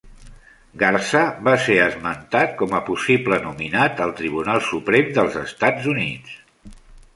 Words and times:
Garza 0.83 1.19
va 1.47 1.53
ser 1.65 1.75
esmentat 1.81 2.55
com 2.63 2.73
a 2.79 2.81
possible 2.89 3.39
nominat 3.45 4.03
al 4.07 4.17
Tribunal 4.23 4.65
Suprem 4.71 5.15
del 5.21 5.33
Estats 5.45 5.89
Units. 5.95 6.77